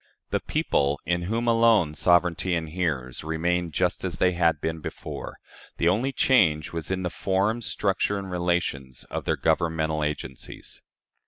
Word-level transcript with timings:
The 0.31 0.39
people, 0.39 0.99
in 1.05 1.21
whom 1.25 1.47
alone 1.47 1.93
sovereignty 1.93 2.55
inheres, 2.55 3.23
remained 3.23 3.73
just 3.73 4.03
as 4.03 4.17
they 4.17 4.31
had 4.31 4.59
been 4.59 4.79
before. 4.79 5.37
The 5.77 5.89
only 5.89 6.11
change 6.11 6.73
was 6.73 6.89
in 6.89 7.03
the 7.03 7.11
form, 7.11 7.61
structure, 7.61 8.17
and 8.17 8.31
relations 8.31 9.03
of 9.11 9.25
their 9.25 9.37
governmental 9.37 10.03
agencies. 10.03 10.81